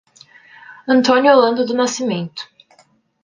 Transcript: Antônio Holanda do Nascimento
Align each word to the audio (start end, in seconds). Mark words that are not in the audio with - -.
Antônio 0.87 1.31
Holanda 1.31 1.63
do 1.63 1.75
Nascimento 1.75 2.49